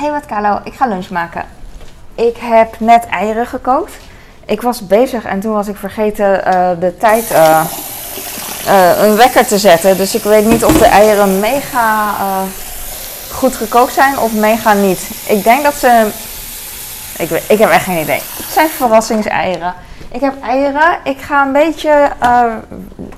[0.00, 1.44] Hey wat Carlo, ik ga lunch maken.
[2.14, 3.92] Ik heb net eieren gekookt.
[4.44, 7.60] Ik was bezig en toen was ik vergeten uh, de tijd uh,
[8.66, 9.96] uh, een wekker te zetten.
[9.96, 12.14] Dus ik weet niet of de eieren mega
[13.32, 15.10] goed gekookt zijn of mega niet.
[15.26, 16.10] Ik denk dat ze.
[17.18, 18.22] Ik, weet, ik heb echt geen idee.
[18.36, 19.74] Het zijn verrassingseieren.
[20.10, 20.98] Ik heb eieren.
[21.04, 22.10] Ik ga een beetje,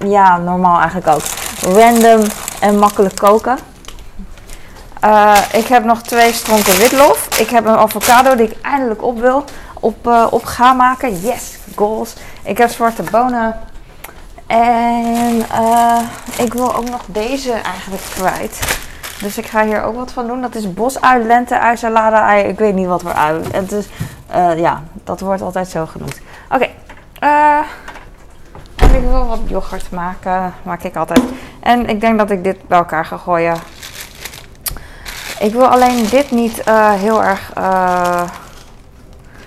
[0.05, 1.23] ja, normaal eigenlijk ook.
[1.75, 2.23] Random
[2.61, 3.59] en makkelijk koken.
[5.05, 7.39] Uh, ik heb nog twee stronken witlof.
[7.39, 9.45] Ik heb een avocado die ik eindelijk op wil.
[9.81, 11.21] Op, uh, op ga maken.
[11.21, 12.15] Yes, goals.
[12.43, 13.61] Ik heb zwarte bonen.
[14.47, 15.99] En uh,
[16.39, 18.79] ik wil ook nog deze eigenlijk kwijt.
[19.21, 20.41] Dus ik ga hier ook wat van doen.
[20.41, 22.43] Dat is bosui, lente-ui, salade-ui.
[22.43, 23.43] Ik weet niet wat voor ui.
[23.53, 23.89] Het is,
[24.57, 26.21] ja, dat wordt altijd zo genoemd.
[26.51, 26.69] Oké.
[28.77, 30.55] En ik wil wat yoghurt maken.
[30.63, 31.23] Maak ik altijd.
[31.61, 33.57] En ik denk dat ik dit bij elkaar ga gooien.
[35.43, 37.53] Ik wil alleen dit niet uh, heel erg.
[37.59, 38.23] Uh...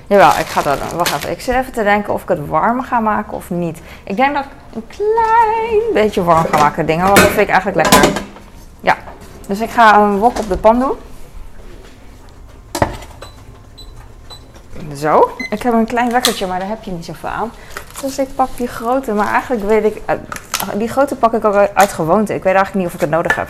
[0.07, 0.91] Jawel, ik ga dat.
[0.95, 1.31] Wacht even.
[1.31, 3.81] Ik zit even te denken of ik het warm ga maken of niet.
[4.03, 7.49] Ik denk dat ik een klein beetje warm ga maken dingen, want dat vind ik
[7.49, 8.11] eigenlijk lekker.
[8.79, 8.97] Ja,
[9.47, 10.97] dus ik ga een wok op de pan doen.
[14.95, 15.29] Zo.
[15.49, 17.51] Ik heb een klein wekkertje, maar daar heb je niet zoveel aan.
[18.01, 20.01] Dus ik pak die grote, maar eigenlijk weet ik.
[20.73, 22.33] Die grote pak ik ook uit gewoonte.
[22.33, 23.47] Ik weet eigenlijk niet of ik het nodig heb.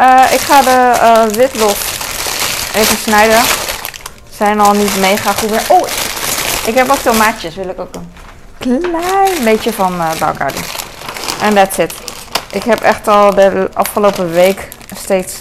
[0.00, 2.02] Uh, ik ga de uh, witlof
[2.74, 3.40] even snijden.
[4.30, 5.62] Zijn al niet mega goed meer.
[5.68, 5.86] Oh,
[6.66, 7.54] ik heb ook tomaatjes.
[7.54, 10.64] Wil ik ook een klein beetje van uh, bij elkaar doen.
[11.42, 11.94] En that's it.
[12.52, 15.40] Ik heb echt al de afgelopen week steeds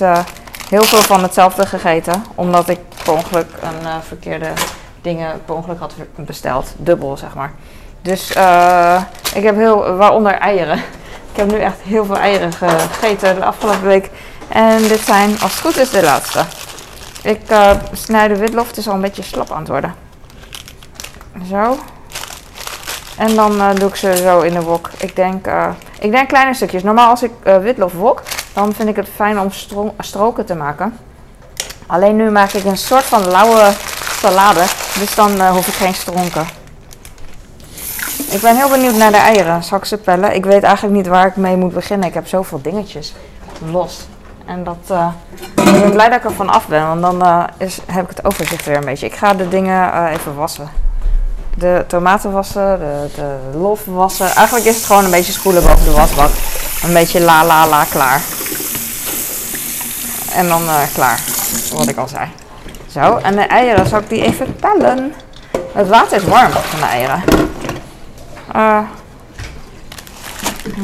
[0.70, 2.26] heel veel van hetzelfde gegeten.
[2.36, 4.50] Omdat ik per ongeluk een verkeerde
[5.02, 6.74] dingen per ongeluk had besteld.
[6.78, 7.52] Dubbel, zeg maar.
[8.02, 8.30] Dus
[9.34, 10.82] ik heb heel, waaronder eieren.
[11.34, 14.10] Ik heb nu echt heel veel eieren gegeten de afgelopen week.
[14.48, 16.46] En dit zijn, als het goed is, de laatste.
[17.24, 19.96] Ik uh, snij de witlof, het is al een beetje slap aan het worden.
[21.50, 21.78] Zo.
[23.18, 24.90] En dan uh, doe ik ze zo in de wok.
[24.98, 25.68] Ik denk, uh,
[26.00, 26.84] ik denk kleine stukjes.
[26.84, 27.32] Normaal als ik
[27.62, 28.22] witlof wok,
[28.54, 30.98] dan vind ik het fijn om stro stroken te maken.
[31.88, 33.72] Alleen nu maak ik een soort van lauwe
[34.20, 34.64] salade.
[35.00, 36.63] Dus dan hoef ik geen stronken.
[38.34, 39.64] Ik ben heel benieuwd naar de eieren.
[39.64, 40.36] Zal ik ze pellen?
[40.36, 42.08] Ik weet eigenlijk niet waar ik mee moet beginnen.
[42.08, 43.14] Ik heb zoveel dingetjes
[43.72, 44.08] los.
[44.46, 45.08] En dat, uh,
[45.56, 48.10] ik ben blij dat ik er van af ben, want dan uh, is, heb ik
[48.16, 49.06] het overzicht weer een beetje.
[49.06, 50.70] Ik ga de dingen uh, even wassen.
[51.58, 54.36] De tomaten wassen, de, de lof wassen.
[54.36, 56.30] Eigenlijk is het gewoon een beetje spoelen boven de wasbak.
[56.84, 58.22] Een beetje la la la klaar.
[60.34, 60.62] En dan
[60.94, 61.20] klaar,
[61.74, 62.28] wat ik al zei.
[62.92, 65.14] Zo, en de eieren, zal ik die even pellen?
[65.74, 67.24] Het water is warm van de eieren.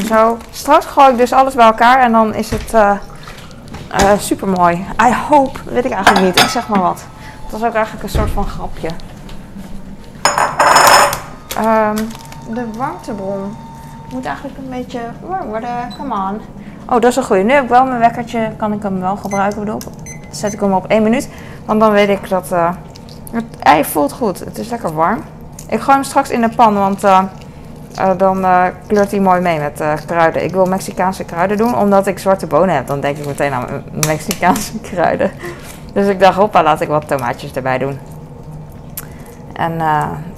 [0.08, 2.92] Zo, straks gooi ik dus alles bij elkaar en dan is het uh,
[3.90, 4.86] eh, super mooi.
[5.02, 6.44] I hope, weet ik eigenlijk niet.
[6.44, 7.06] Ik zeg maar wat.
[7.44, 8.90] Het was ook eigenlijk een soort van grapje.
[11.58, 12.08] Um,
[12.54, 13.56] de warmtebron
[14.12, 15.94] moet eigenlijk een beetje warm worden.
[15.98, 16.42] Come on.
[16.86, 17.44] Oh, dat is een goede.
[17.44, 18.52] Nu heb ik wel mijn wekkertje.
[18.58, 19.60] Kan ik hem wel gebruiken?
[19.60, 19.80] Bedoel.
[20.32, 21.30] Zet ik hem op 1 minuut.
[21.66, 22.70] Want dan weet ik dat uh,
[23.32, 24.40] het ei voelt goed.
[24.40, 25.24] Het is lekker warm.
[25.68, 27.04] Ik gooi hem straks in de pan, want
[28.00, 30.44] uh, dan uh, kleurt hij mooi mee met uh, kruiden.
[30.44, 32.88] Ik wil Mexicaanse kruiden doen, omdat ik zwarte bonen heb.
[32.88, 35.32] Dan denk ik meteen aan Mexicaanse kruiden.
[35.94, 38.00] Dus ik dacht, hoppa, laat ik wat tomaatjes erbij doen.
[39.54, 39.82] En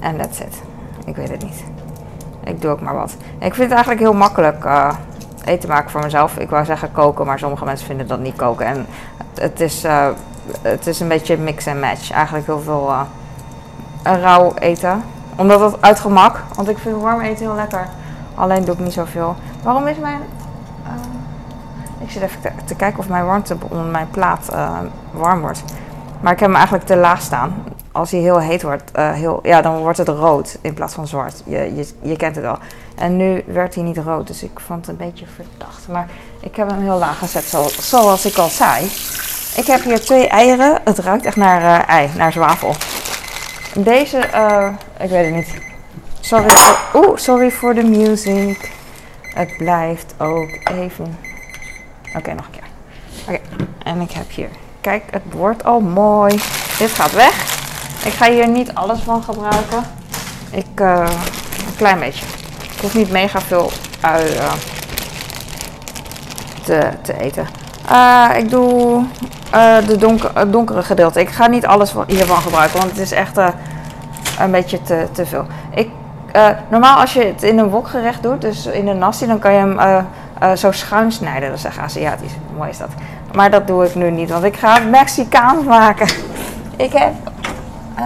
[0.00, 0.62] en that's it.
[1.04, 1.64] Ik weet het niet.
[2.44, 3.16] Ik doe ook maar wat.
[3.38, 4.66] Ik vind het eigenlijk heel makkelijk
[5.44, 6.38] eten maken voor mezelf.
[6.38, 8.66] Ik wou zeggen koken, maar sommige mensen vinden dat niet koken.
[8.66, 8.86] En
[9.34, 9.84] het is,
[10.62, 12.10] het is een beetje mix en match.
[12.10, 12.92] Eigenlijk heel veel
[14.02, 15.02] rauw eten
[15.36, 17.88] omdat het uit gemak, want ik vind warm eten heel lekker.
[18.34, 19.36] Alleen doe ik niet zoveel.
[19.62, 20.20] Waarom is mijn.
[20.86, 20.92] Uh,
[22.04, 24.78] ik zit even te, kijken of mijn warmte onder mijn plaat uh,
[25.10, 25.62] warm wordt.
[26.20, 27.64] Maar ik heb hem eigenlijk te laag staan.
[27.92, 31.06] Als hij heel heet wordt, uh, heel, ja, dan wordt het rood in plaats van
[31.06, 31.42] zwart.
[31.46, 32.58] Je, je, je kent het wel.
[32.96, 35.88] En nu werd hij niet rood, dus ik vond het een beetje verdacht.
[35.88, 36.06] Maar
[36.40, 37.44] ik heb hem heel laag gezet,
[37.78, 38.84] zoals, ik al zei.
[39.56, 40.80] Ik heb hier twee eieren.
[40.84, 42.74] Het ruikt echt naar ei, naar zwavel.
[43.74, 44.28] Deze,
[45.02, 45.60] ik weet het niet.
[46.20, 48.70] Sorry voor, oeh, sorry voor de music.
[49.22, 51.18] Het blijft ook even.
[52.16, 52.62] Oké, nog een keer.
[53.28, 53.40] Oké,
[53.84, 54.48] en ik heb hier.
[54.80, 56.40] Kijk, het wordt al mooi.
[56.78, 57.60] Dit gaat weg.
[58.04, 59.82] Ik ga hier niet alles van gebruiken.
[60.50, 61.08] Ik, uh,
[61.66, 62.24] een klein beetje.
[62.74, 63.70] Ik hoef niet mega veel
[64.04, 64.52] uh,
[66.64, 67.48] te, te eten.
[67.90, 69.04] Uh, ik doe
[69.98, 71.20] donker, donkere gedeelte.
[71.20, 73.38] Ik ga niet alles hiervan gebruiken, want het is echt
[74.40, 75.46] een beetje te, te veel.
[75.74, 75.90] Ik,
[76.68, 79.58] normaal als je het in een wokgerecht doet, dus in een nasi, dan kan je
[79.58, 80.06] hem
[80.56, 81.48] zo schuin snijden.
[81.48, 82.32] Dat is echt Aziatisch.
[82.56, 82.90] Mooi is dat.
[83.34, 86.06] Maar dat doe ik nu niet, want ik ga het Mexicaans maken.
[86.76, 87.12] Ik heb,
[87.94, 88.04] eh,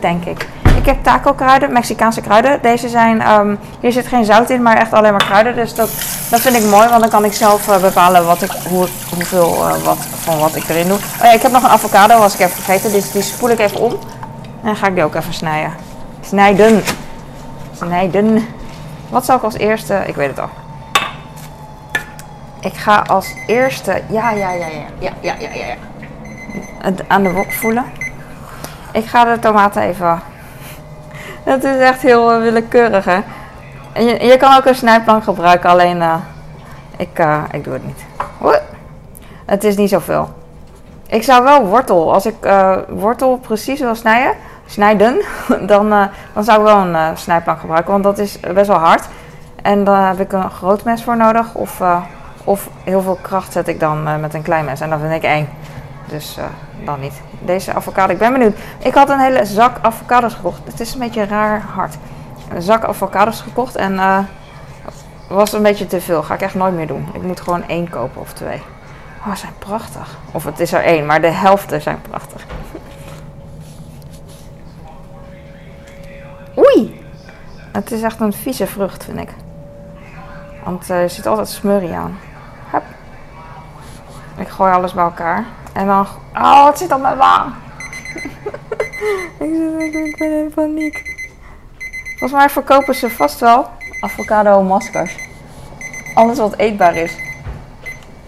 [0.00, 0.48] denk ik.
[0.76, 2.58] Ik heb taco kruiden, Mexicaanse kruiden.
[2.62, 5.54] Deze zijn, ehm, hier zit geen zout in, maar echt alleen maar kruiden.
[5.54, 5.90] Dus dat,
[6.30, 9.56] dat vind ik mooi, want dan kan ik zelf eh, bepalen wat ik, hoe, hoeveel
[9.84, 10.96] wat, van wat ik erin doe.
[10.96, 12.92] Oh ja, ik heb nog een avocado, was ik even vergeten.
[12.92, 13.92] Dus die spoel ik even om.
[14.66, 15.72] En ga ik die ook even snijden.
[16.20, 16.82] Snijden.
[17.76, 18.46] Snijden.
[19.08, 20.02] Wat zal ik als eerste?
[20.06, 20.48] Ik weet het al.
[22.60, 24.02] Ik ga als eerste.
[24.08, 24.84] Ja, ja, ja, ja.
[24.98, 25.74] Ja, ja, ja, ja.
[26.78, 27.84] Het aan de wok voelen.
[28.92, 30.20] Ik ga de tomaten even.
[31.44, 33.20] Het is echt heel uh, willekeurig, hè?
[33.92, 36.14] En je, kan ook een snijplank gebruiken, alleen uh,
[36.96, 38.04] ik, uh, ik doe het niet.
[39.44, 40.28] Het is niet zoveel.
[41.06, 42.36] Ik zou wel wortel, als ik
[42.88, 44.34] wortel precies wil snijden,
[44.66, 45.22] snijden,
[45.66, 45.88] dan,
[46.32, 49.08] dan zou ik wel een snijplank gebruiken, want dat is best wel hard.
[49.62, 51.80] En daar heb ik een groot mes voor nodig, of
[52.46, 54.80] of heel veel kracht zet ik dan uh, met een klein mes.
[54.80, 55.48] En dat vind ik eng.
[56.08, 56.44] Dus uh,
[56.84, 57.20] dan niet.
[57.40, 58.56] Deze avocado, ik ben benieuwd.
[58.78, 60.60] Ik had een hele zak avocados gekocht.
[60.64, 61.96] Het is een beetje raar hard.
[62.48, 64.18] Een zak avocados gekocht en uh,
[65.28, 66.22] was een beetje te veel.
[66.22, 67.08] Ga ik echt nooit meer doen.
[67.12, 68.62] Ik moet gewoon één kopen of twee.
[69.26, 70.18] Oh, ze zijn prachtig.
[70.32, 72.46] Of het is er één, maar de helften zijn prachtig.
[77.76, 79.28] Het is echt een vieze vrucht, vind ik.
[80.64, 82.18] Want er zit altijd smurrie aan.
[82.70, 82.82] Hup.
[84.36, 85.44] Ik gooi alles bij elkaar.
[85.72, 86.06] En dan...
[86.34, 87.52] Oh, het zit op mijn wang.
[89.38, 91.28] ik, ben in paniek.
[92.08, 93.68] Volgens mij verkopen ze vast wel
[94.00, 95.16] avocado maskers.
[96.14, 97.16] Alles wat eetbaar is.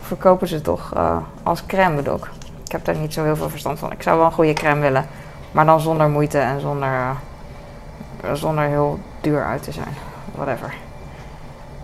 [0.00, 2.30] Verkopen ze toch uh, als crème bedoel ik.
[2.64, 3.92] Ik heb daar niet zo heel veel verstand van.
[3.92, 5.06] Ik zou wel een goede crème willen.
[5.52, 9.94] Maar dan zonder moeite en zonder, uh, zonder heel duur uit te zijn.
[10.34, 10.74] Whatever.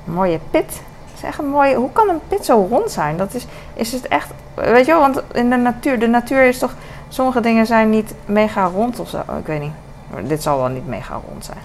[0.05, 0.83] Mooie pit
[1.25, 1.75] echt een mooie.
[1.75, 3.17] Hoe kan een pit zo rond zijn?
[3.17, 4.31] Dat is, is het echt.
[4.55, 5.99] Weet je wel, want in de natuur.
[5.99, 6.75] De natuur is toch.
[7.09, 9.23] Sommige dingen zijn niet mega rond of zo.
[9.29, 10.29] Oh, ik weet niet.
[10.29, 11.59] Dit zal wel niet mega rond zijn.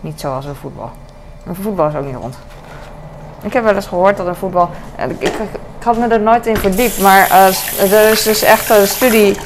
[0.00, 0.90] Niet zoals een voetbal.
[1.46, 2.38] Een voetbal is ook niet rond.
[3.42, 4.70] Ik heb wel eens gehoord dat een voetbal.
[5.08, 5.34] Ik, ik,
[5.78, 7.00] ik had me er nooit in verdiept.
[7.00, 9.36] Maar uh, er is dus echt een studie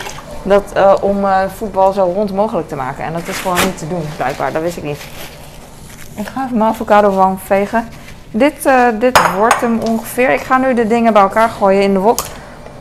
[0.42, 3.04] dat, uh, om uh, voetbal zo rond mogelijk te maken.
[3.04, 4.52] En dat is gewoon niet te doen, blijkbaar.
[4.52, 5.00] Dat wist ik niet.
[6.16, 7.88] Ik ga even mijn avocado wang vegen.
[8.30, 10.30] Dit, uh, dit wordt hem ongeveer.
[10.30, 12.18] Ik ga nu de dingen bij elkaar gooien in de wok.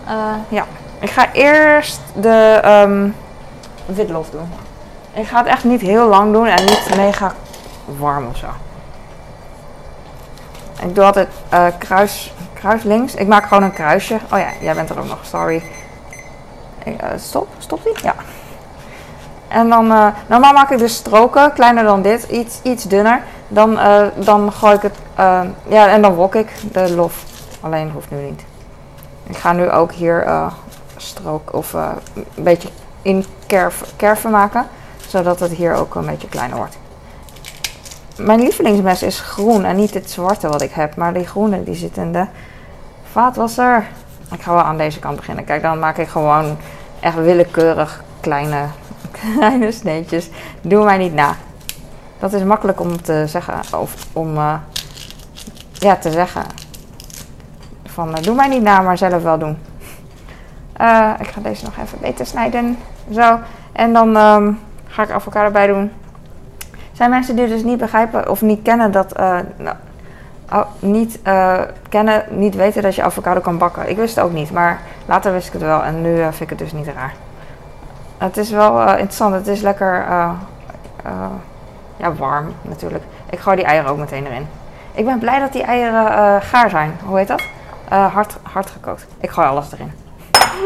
[0.07, 0.65] Uh, ja,
[0.99, 3.15] ik ga eerst de um,
[3.85, 4.49] witlof doen.
[5.13, 7.33] Ik ga het echt niet heel lang doen en niet mega
[7.85, 8.47] warm of zo.
[10.81, 13.15] Ik doe altijd uh, kruis, kruis links.
[13.15, 14.19] Ik maak gewoon een kruisje.
[14.31, 15.63] Oh ja, jij bent er ook nog, sorry.
[16.83, 18.03] Ik, stop, stop die?
[18.03, 18.15] Ja.
[19.47, 23.21] En dan, uh, normaal maak ik dus stroken, kleiner dan dit, iets, iets dunner.
[23.47, 27.23] Dan, uh, dan gooi ik het, uh, ja, en dan wok ik de lof.
[27.61, 28.43] Alleen hoeft nu niet.
[29.23, 30.27] Ik ga nu ook hier
[30.97, 32.69] strook of een beetje
[33.01, 33.25] in
[33.95, 34.65] kerven maken,
[35.07, 36.77] zodat het hier ook een beetje kleiner wordt.
[38.17, 41.75] Mijn lievelingsmes is groen en niet het zwarte wat ik heb, maar die groene die
[41.75, 42.25] zit in de
[43.11, 43.87] vaatwasser.
[44.31, 45.43] Ik ga wel aan deze kant beginnen.
[45.43, 46.57] Kijk, dan maak ik gewoon
[46.99, 48.65] echt willekeurig kleine
[49.37, 50.29] kleine sneetjes.
[50.61, 51.35] Doe mij niet na.
[52.19, 53.79] Dat is makkelijk om te zeggen.
[53.79, 54.53] Of om uh,
[55.73, 56.43] ja, te zeggen.
[57.85, 59.57] Van uh, doe mij niet na, maar zelf wel doen.
[60.81, 62.77] Uh, ik ga deze nog even beter snijden.
[63.11, 63.39] Zo.
[63.71, 65.91] En dan um, ga ik avocado bij doen.
[66.91, 69.17] Zijn mensen die dus niet begrijpen of niet kennen dat.
[69.57, 69.75] nou,
[70.51, 71.19] oh, niet
[71.89, 73.89] kennen, niet weten dat je avocado kan bakken.
[73.89, 75.83] Ik wist het ook niet, maar later wist ik het wel.
[75.83, 77.13] En nu vind ik het dus niet raar.
[78.17, 79.33] Het is wel uh, interessant.
[79.33, 80.29] Het is lekker uh,
[81.05, 81.11] uh,
[81.97, 83.03] ja, warm natuurlijk.
[83.29, 84.47] Ik gooi die eieren ook meteen erin.
[84.93, 86.99] Ik ben blij dat die eieren gaar zijn.
[87.05, 87.41] Hoe heet dat?
[87.89, 89.05] hard, hard gekookt.
[89.19, 89.91] Ik gooi alles erin.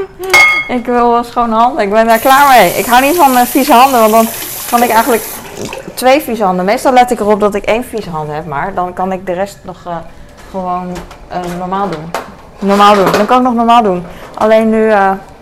[0.78, 1.84] ik wil wel schone handen.
[1.84, 2.70] Ik ben daar klaar mee.
[2.70, 4.28] Ik hou niet van vieze handen, want dan
[4.70, 5.24] kan ik eigenlijk
[5.94, 6.66] twee vieze handen.
[6.66, 9.34] Meestal let ik erop dat ik één vieze hand heb, maar dan kan ik de
[9.34, 9.78] rest nog
[10.52, 10.96] gewoon
[11.58, 12.12] normaal doen.
[12.60, 13.12] Normaal doen.
[13.12, 14.06] Dan kan ik nog normaal doen.
[14.34, 14.92] Alleen nu,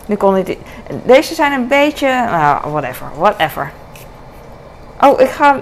[0.06, 0.58] nu kon ik
[1.04, 3.72] deze zijn een beetje, nou, whatever, whatever.
[5.02, 5.56] Oh, ik ga,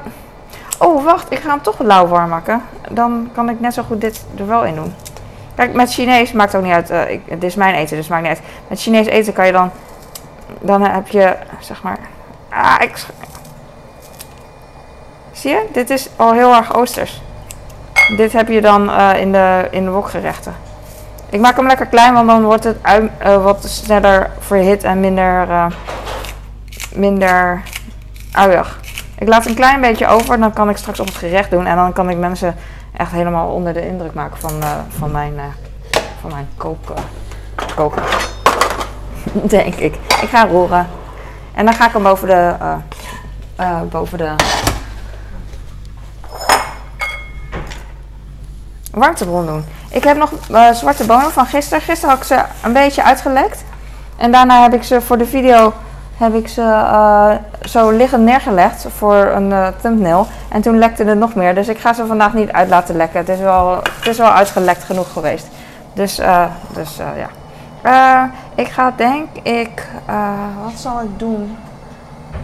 [0.80, 2.64] oh wacht, ik ga hem toch lauw maken.
[2.90, 4.94] Dan kan ik net zo goed dit er wel in doen.
[5.56, 6.92] Kijk, met Chinees maakt ook niet uit.
[6.92, 8.42] Uh, ik, dit is mijn eten, dus maakt niet uit.
[8.68, 9.72] Met Chinees eten kan je dan,
[10.62, 11.98] dan heb je, zeg maar,
[12.50, 13.06] ah, ik,
[15.32, 15.66] zie je?
[15.72, 17.22] Dit is al heel erg oosters.
[18.18, 20.56] Dit heb je dan uh, in de, in de wokgerechten.
[21.30, 22.78] Ik maak hem lekker klein, want dan wordt het
[23.26, 25.66] uh, wat sneller verhit en minder, uh,
[26.94, 27.62] minder
[28.32, 28.80] uiig.
[29.18, 31.66] Ik laat een klein beetje over, dan kan ik straks op het gerecht doen.
[31.66, 32.56] En dan kan ik mensen
[32.94, 35.34] echt helemaal onder de indruk maken van, uh, van mijn,
[36.22, 36.94] van mijn kook,
[37.76, 38.04] koken.
[39.58, 39.96] Denk ik.
[40.22, 40.88] Ik ga roeren.
[41.54, 42.76] En dan ga ik hem boven de, eh,
[43.56, 44.36] eh, boven de
[48.92, 49.66] warmtebron doen.
[49.96, 51.82] Ik heb nog eh, zwarte bonen van gisteren.
[51.82, 53.64] Gisteren had ik ze een beetje uitgelekt.
[54.18, 55.74] En daarna heb ik ze voor de video
[56.18, 60.28] heb ik ze eh, zo liggend neergelegd voor een eh, thumbnail.
[60.50, 61.56] En toen lekte er nog meer.
[61.56, 63.20] Dus ik ga ze vandaag niet uit laten lekken.
[63.20, 65.48] Het is wel, het is wel uitgelekt genoeg geweest.
[65.94, 66.22] Dus,
[66.74, 68.30] dus ja.
[68.56, 69.88] Ik ga denk ik...
[70.64, 71.58] wat zal ik doen?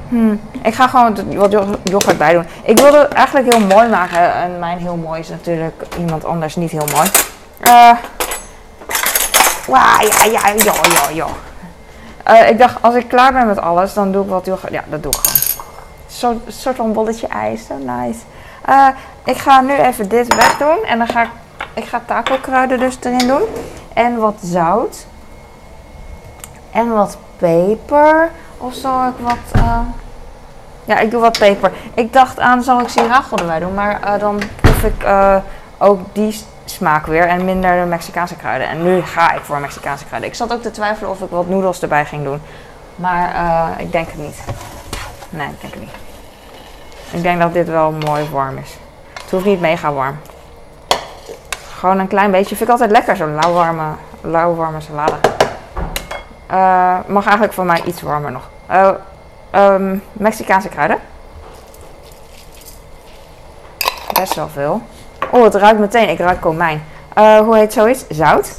[0.10, 2.46] Hmm, Ik ga gewoon wat yo- yoghurt bij doen.
[2.64, 4.34] Ik wilde het eigenlijk heel mooi maken.
[4.34, 7.10] En mijn heel mooi is natuurlijk iemand anders niet heel mooi.
[9.68, 11.28] Wauw, ja, ja, ja, ja, ja.
[12.24, 14.74] Eh, ik dacht, als ik klaar ben met alles, dan doe ik wat yoghurt.
[14.74, 15.66] Ja, dat doe ik gewoon.
[16.08, 18.20] Zo, soort van bolletje ijs, zo nice.
[18.66, 18.88] Eh,
[19.24, 20.84] ik ga nu even dit wegdoen.
[20.84, 21.30] En dan ga ik,
[21.74, 23.42] ik ga taco kruiden dus erin doen.
[23.94, 25.06] En wat zout.
[26.72, 28.32] En wat peper.
[28.58, 29.64] Of zal ik wat...
[30.86, 31.72] Ja, ik doe wat peper.
[31.94, 33.74] Ik dacht aan, zal ik sriracha erbij doen.
[33.74, 35.06] Maar dan proef ik
[35.78, 37.28] ook die smaak weer.
[37.28, 38.68] En minder de Mexicaanse kruiden.
[38.68, 40.30] En nu ga ik voor Mexicaanse kruiden.
[40.30, 42.42] Ik zat ook te twijfelen of ik wat noedels erbij ging doen.
[42.96, 44.38] Maar eh, ik denk het niet.
[45.30, 45.96] Nee, ik denk het niet.
[47.12, 48.78] Ik denk dat dit wel mooi warm is.
[49.22, 50.20] Het hoeft niet mega warm.
[51.78, 52.56] Gewoon een klein beetje.
[52.56, 53.84] Vind ik altijd lekker, zo'n lauwwarme,
[54.22, 55.16] lauwwarme salade.
[56.48, 58.50] Eh, mag eigenlijk voor mij iets warmer nog.
[58.66, 58.90] Eh,
[59.52, 60.98] ehm, Mexicaanse kruiden.
[64.14, 64.82] Best wel veel.
[65.32, 66.10] Oh, het ruikt meteen.
[66.10, 66.84] Ik ruik komijn.
[67.14, 68.06] Eh, hoe heet zoiets?
[68.10, 68.52] Zout.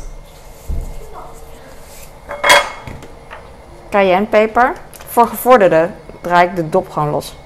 [3.91, 4.73] Cayennepeper.
[5.07, 7.37] Voor gevorderden draai ik de dop gewoon los.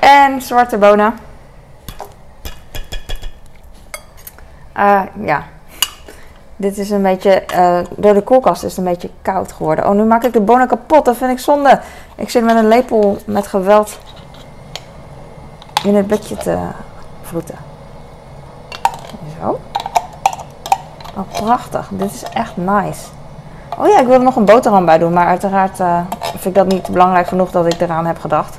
[0.00, 1.14] En zwarte bonen.
[4.72, 5.44] Eh, ja.
[6.56, 9.88] Dit is een beetje, eh, door de koelkast is het een beetje koud geworden.
[9.88, 11.04] Oh, nu maak ik de bonen kapot.
[11.04, 11.80] Dat vind ik zonde.
[12.16, 13.98] Ik zit met een lepel met geweld
[15.86, 16.58] in het bedje te
[17.22, 17.58] vroeten.
[19.40, 19.60] Zo.
[21.16, 21.88] Oh, prachtig.
[21.90, 23.06] Dit is echt nice.
[23.78, 25.12] Oh ja, ik wil er nog een boterham bij doen.
[25.12, 28.58] Maar uiteraard eh, vind ik dat niet belangrijk genoeg dat ik eraan heb gedacht.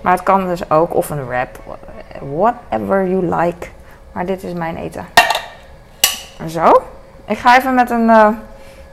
[0.00, 0.94] Maar het kan dus ook.
[0.94, 1.60] Of een wrap.
[2.36, 3.68] Whatever you like.
[4.12, 5.06] Maar dit is mijn eten.
[6.46, 6.82] Zo.
[7.24, 8.28] Ik ga even met een, eh,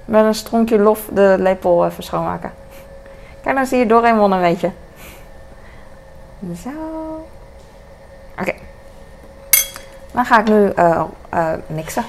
[0.05, 2.51] met een stronkje lof de lepel even schoonmaken.
[3.41, 4.71] Kijk, dan zie je Doraemon een beetje.
[6.63, 6.69] Zo.
[8.39, 8.53] Oké.
[10.15, 12.03] Dan ga ik nu eh, eh, mixen.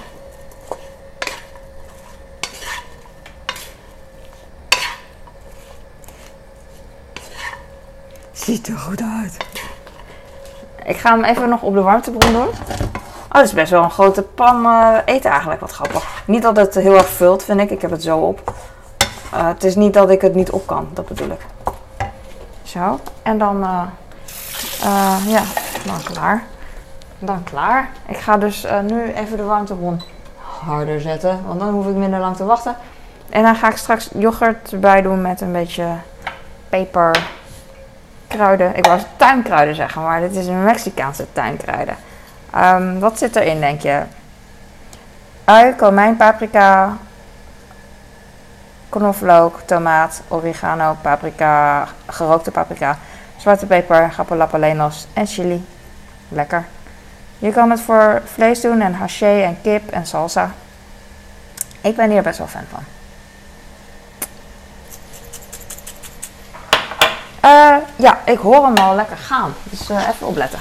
[8.31, 9.37] Ziet er goed uit.
[10.85, 12.47] Ik ga hem even nog op de warmtebron doen.
[12.47, 15.61] Oh, dat is best wel een grote pan eh, eten eigenlijk.
[15.61, 16.23] Wat grappig.
[16.25, 17.69] Niet dat het heel erg vult, vind ik.
[17.69, 18.53] Ik heb het zo op.
[19.35, 20.87] Het is niet dat ik het niet op kan.
[20.93, 21.45] Dat bedoel ik.
[22.63, 22.99] Zo.
[23.21, 23.59] En dan...
[25.25, 25.41] ja,
[25.87, 26.43] dan klaar.
[27.19, 27.89] Dan klaar.
[28.07, 30.01] Ik ga dus eh, nu even de warmtebron
[30.65, 31.39] harder zetten.
[31.45, 32.75] Want dan hoef ik minder lang te wachten.
[33.29, 35.87] En dan ga ik straks yoghurt erbij doen met een beetje
[36.69, 37.23] peper,
[38.27, 38.75] kruiden.
[38.75, 41.95] Ik wou tuinkruiden zeggen, maar dit is een Mexicaanse tuinkruiden.
[42.51, 44.01] Ehm, wat zit erin, denk je?
[45.43, 46.97] Ui, komijn, paprika,
[48.89, 52.97] knoflook, tomaat, oregano, paprika, gerookte paprika,
[53.37, 55.65] zwarte peper, japalapalenos en chili.
[56.29, 56.65] Lekker.
[57.39, 60.51] Je kan het voor vlees doen en haché en kip en salsa.
[61.81, 62.83] Ik ben hier best wel fan van.
[67.39, 69.53] Eh, ja, ik hoor hem al lekker gaan.
[69.63, 70.59] Dus eh, even opletten.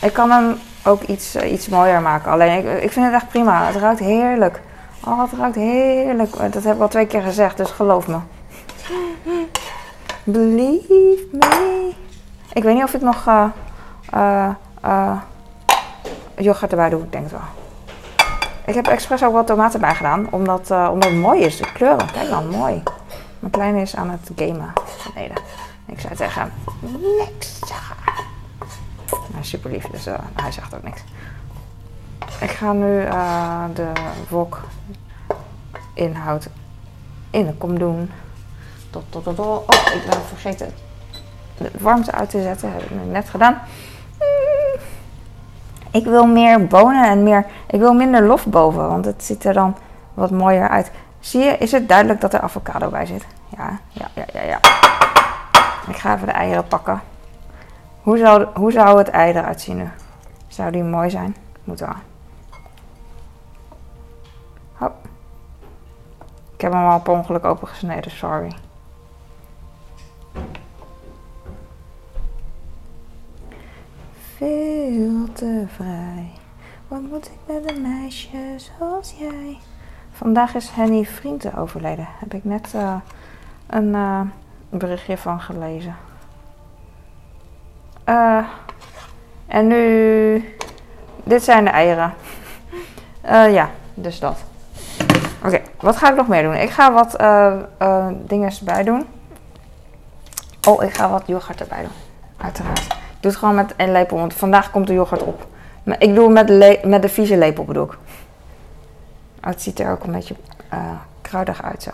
[0.00, 2.30] Ik kan hem ook iets, eh, iets mooier maken.
[2.30, 3.66] Alleen ik, vind het echt prima.
[3.66, 4.60] Het ruikt heerlijk.
[5.04, 6.52] Oh, het ruikt heerlijk.
[6.52, 8.18] Dat heb ik al twee keer gezegd, dus geloof me.
[10.24, 11.92] Believe me.
[12.54, 13.48] Ik weet niet of ik nog eh
[14.10, 15.16] eh, eh,
[16.36, 17.02] yoghurt erbij doe.
[17.02, 17.40] Ik denk wel.
[18.64, 20.26] Ik heb expres ook wat tomaten bij gedaan.
[20.30, 21.56] Omdat, omdat het mooi is.
[21.56, 22.12] De kleuren.
[22.12, 22.82] Kijk dan, mooi.
[23.38, 24.72] Mijn kleine is aan het gamen
[25.14, 25.36] beneden.
[25.86, 26.52] Ik zei tegen hem,
[27.18, 27.96] niks zeggen.
[29.32, 31.02] Hij is super lief, dus hij zegt ook niks.
[32.40, 33.04] Ik ga nu
[33.74, 33.92] de
[34.28, 34.60] wok
[35.94, 36.48] inhoud
[37.30, 38.10] in de kom doen.
[38.90, 39.46] Tot, tot, tot, tot.
[39.46, 40.74] Oh, ik ben vergeten
[41.56, 42.72] de warmte uit te zetten.
[42.72, 43.52] Heb ik net gedaan.
[44.18, 44.80] Mm.
[45.94, 47.46] Ik wil meer bonen en meer.
[47.66, 49.76] Ik wil minder lof boven, want het ziet er dan
[50.14, 50.90] wat mooier uit.
[51.20, 53.26] Zie je, is het duidelijk dat er avocado bij zit?
[53.56, 54.58] Ja, ja, ja, ja, ja.
[55.88, 57.00] Ik ga even de eieren pakken.
[58.02, 59.88] Hoe zou, hoe zou het ei eruit zien nu?
[60.48, 61.36] Zou die mooi zijn?
[61.64, 61.94] Moet wel.
[64.72, 64.92] Hop.
[66.54, 68.54] Ik heb hem al per ongeluk opengesneden, sorry.
[74.94, 76.30] Veel te vrij.
[76.88, 79.58] Wat moet ik met een meisje zoals jij?
[80.12, 82.06] Vandaag is Henny Vrienden overleden.
[82.18, 82.94] Heb ik net uh,
[83.66, 84.20] een uh,
[84.68, 85.96] berichtje van gelezen.
[88.08, 88.44] Uh,
[89.46, 90.56] en nu.
[91.24, 92.14] Dit zijn de eieren.
[93.58, 94.44] ja, dus dat.
[95.44, 96.54] Oké, wat ga ik nog meer doen?
[96.54, 97.16] Ik ga wat
[98.28, 99.06] dingen bij doen.
[100.68, 101.92] Oh, ik ga wat yoghurt erbij doen.
[102.36, 102.83] Uiteraard.
[103.24, 105.46] Doe het gewoon met een lepel, want vandaag komt de yoghurt op.
[105.98, 107.92] Ik doe het met met de vieze lepel bedoel ik.
[107.92, 107.98] Oh,
[109.40, 110.36] het ziet er ook een beetje
[110.72, 110.90] uh,
[111.20, 111.90] kruidig uit zo.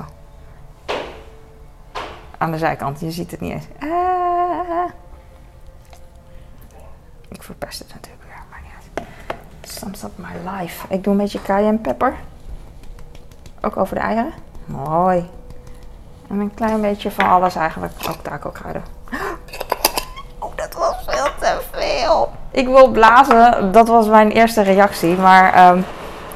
[2.39, 3.67] Aan de zijkant, je ziet het niet eens.
[3.81, 4.91] Ah.
[7.29, 9.07] Ik verpest het natuurlijk weer, maar niet uit.
[9.71, 10.87] Sums up my life.
[10.89, 12.15] Ik doe een beetje cayenne pepper.
[13.61, 14.33] Ook over de eieren.
[14.65, 15.31] Mooi.
[16.29, 17.93] En een klein beetje van alles eigenlijk.
[18.09, 18.83] Ook taco-kruiden.
[18.83, 19.00] Oh,
[22.51, 23.73] Ik wil blazen.
[23.73, 25.17] Dat was mijn eerste reactie.
[25.17, 25.85] Maar um,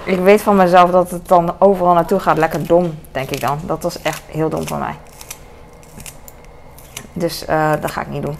[0.04, 2.38] ik weet van mezelf dat het dan overal naartoe gaat.
[2.38, 3.58] Lekker dom, denk ik dan.
[3.62, 4.94] Dat was echt heel dom van mij.
[7.12, 8.36] Dus uh, dat ga ik niet doen.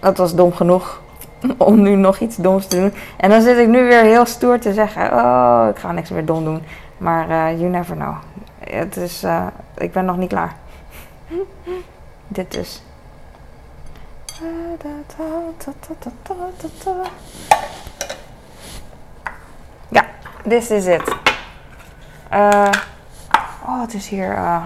[0.00, 1.00] Dat was dom genoeg
[1.56, 2.94] om nu nog iets doms te doen.
[3.16, 6.24] En dan zit ik nu weer heel stoer te zeggen: Oh, ik ga niks meer
[6.24, 6.62] dom doen.
[6.98, 8.14] Maar uh, you never know.
[8.58, 10.56] Het is, uh, ik ben nog niet klaar.
[12.28, 12.82] Dit dus.
[19.88, 20.04] Ja,
[20.48, 21.14] this is it.
[22.32, 22.70] Uh,
[23.66, 24.32] oh, het is hier.
[24.32, 24.62] Uh,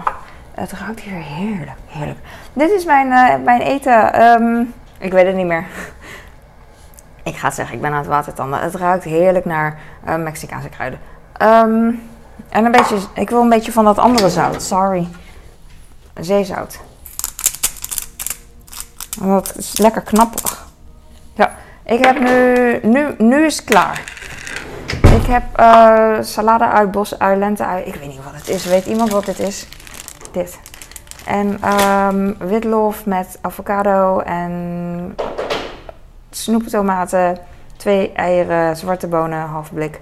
[0.51, 1.77] het ruikt hier heerlijk.
[1.87, 2.19] Heerlijk.
[2.53, 4.21] Dit is mijn, uh, mijn eten.
[4.21, 5.65] Um, ik weet het niet meer.
[7.23, 8.59] ik ga het zeggen, ik ben aan het watertanden.
[8.59, 9.79] Het ruikt heerlijk naar
[10.19, 10.99] Mexicaanse kruiden.
[11.41, 12.09] Um,
[12.49, 12.97] en een beetje.
[13.13, 14.61] Ik wil een beetje van dat andere zout.
[14.61, 15.07] Sorry.
[16.13, 16.79] Zeezout.
[19.21, 20.67] Dat is lekker knapperig.
[21.33, 22.79] Ja, ik heb nu.
[22.81, 24.03] Nu, nu is het klaar.
[25.15, 28.65] Ik heb uh, salade uit bosui, lente Ik weet niet wat het is.
[28.65, 29.67] Weet iemand wat dit is?
[30.31, 30.59] Dit.
[31.25, 35.15] En um, witlof met avocado en
[36.29, 37.37] snoeptomaten.
[37.77, 39.99] Twee eieren, zwarte bonen, half blik.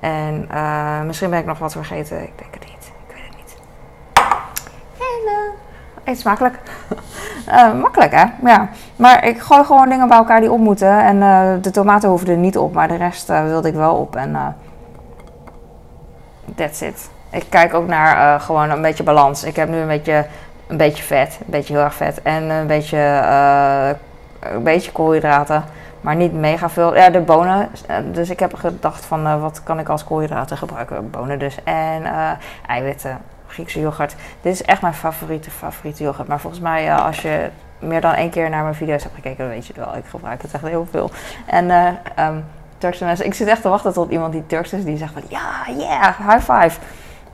[0.00, 2.22] En uh, misschien ben ik nog wat vergeten.
[2.22, 2.92] Ik denk het niet.
[3.08, 3.56] Ik weet het niet.
[6.04, 6.58] Uh, eet smakelijk.
[7.48, 8.24] uh, makkelijk hè?
[8.42, 8.68] Ja.
[8.96, 10.98] Maar ik gooi gewoon dingen bij elkaar die op moeten.
[10.98, 11.18] En
[11.60, 12.72] de tomaten hoeven er niet op.
[12.72, 14.16] Maar de rest wilde ik wel op.
[14.16, 14.56] En
[16.54, 17.10] that's it.
[17.30, 19.44] Ik kijk ook naar gewoon een beetje balans.
[19.44, 20.26] Ik heb nu een beetje,
[20.66, 21.38] een beetje vet.
[21.40, 22.22] Een beetje heel erg vet.
[22.22, 22.98] En een beetje,
[24.40, 25.64] een beetje koolhydraten.
[26.00, 26.96] Maar niet mega veel.
[26.96, 27.68] Ja, de bonen.
[28.12, 31.10] Dus ik heb gedacht van wat kan ik als koolhydraten gebruiken?
[31.10, 31.58] Bonen dus.
[31.64, 32.02] En
[32.66, 33.18] eiwitten.
[33.54, 34.14] Griekse yoghurt.
[34.40, 36.28] Dit is echt mijn favoriete, favoriete yoghurt.
[36.28, 39.38] Maar volgens mij, uh, als je meer dan één keer naar mijn video's hebt gekeken,
[39.38, 39.96] dan weet je het wel.
[39.96, 41.10] Ik gebruik het echt heel veel.
[41.46, 41.70] En
[42.18, 42.44] um,
[42.78, 43.26] Turkse mensen.
[43.26, 46.30] Ik zit echt te wachten tot iemand die Turks is, die zegt van ja, yeah,
[46.30, 46.80] high five.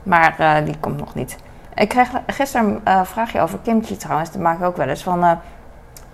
[0.03, 1.37] Maar die komt nog niet.
[1.75, 4.31] Ik kreeg gisteren een vraagje over kimchi trouwens.
[4.31, 5.03] Dat maak ik ook wel eens.
[5.03, 5.39] Van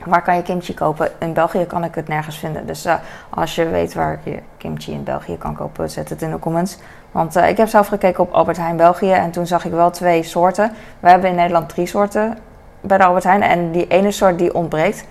[0.05, 1.09] Waar kan je kimchi kopen?
[1.19, 2.65] In België kan ik het nergens vinden.
[2.65, 2.93] Dus uh,
[3.29, 6.77] als je weet waar je kimchi in België kan kopen, zet het in de comments.
[7.11, 9.91] Want uh, ik heb zelf gekeken op Albert Heijn België en toen zag ik wel
[9.91, 10.71] twee soorten.
[10.99, 12.37] We hebben in Nederland drie soorten
[12.81, 13.41] bij de Albert Heijn.
[13.41, 15.05] En die ene soort die ontbreekt.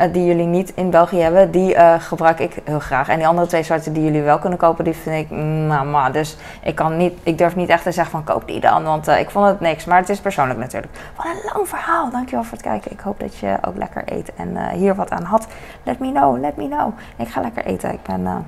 [0.00, 3.08] Eh, die jullie niet in België hebben, die uh, gebruik ik heel graag.
[3.08, 6.12] En die andere twee soorten die jullie wel kunnen kopen, die vind ik, nou maar.
[6.12, 9.08] Dus ik, kan niet, ik durf niet echt te zeggen van koop die dan, want
[9.08, 9.84] uh, ik vond het niks.
[9.84, 10.92] Maar het is persoonlijk natuurlijk.
[11.16, 12.10] Wat een lang verhaal.
[12.10, 12.92] Dankjewel voor het kijken.
[12.92, 15.46] Ik hoop dat je ook lekker eet en hier wat aan had.
[15.82, 16.92] Let me know, let me know.
[17.16, 17.92] Ik ga lekker eten.
[17.92, 18.46] Ik ben,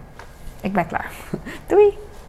[0.61, 1.11] ik ben klaar.
[1.67, 2.12] Doei!